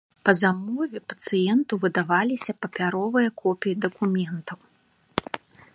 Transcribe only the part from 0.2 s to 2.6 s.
Па замове пацыенту выдаваліся